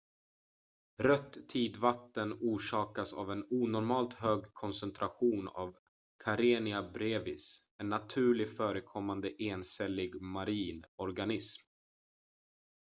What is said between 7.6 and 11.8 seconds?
en naturligt förekommande encellig marin organism